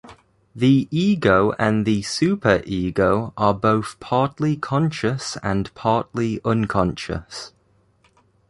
[0.55, 7.53] The ego and the super-ego are both partly conscious and partly unconscious.